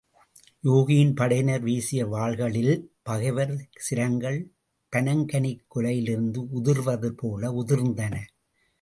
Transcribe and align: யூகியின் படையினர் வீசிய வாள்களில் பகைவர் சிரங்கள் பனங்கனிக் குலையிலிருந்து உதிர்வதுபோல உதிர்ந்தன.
யூகியின் 0.63 1.11
படையினர் 1.15 1.61
வீசிய 1.61 2.07
வாள்களில் 2.07 2.73
பகைவர் 3.03 3.53
சிரங்கள் 3.79 4.39
பனங்கனிக் 4.93 5.63
குலையிலிருந்து 5.75 6.41
உதிர்வதுபோல 6.59 7.53
உதிர்ந்தன. 7.61 8.15